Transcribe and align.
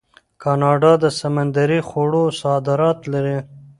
کاناډا 0.43 0.93
د 1.03 1.05
سمندري 1.19 1.79
خوړو 1.87 2.25
صادرات 2.41 2.99
لري. 3.13 3.39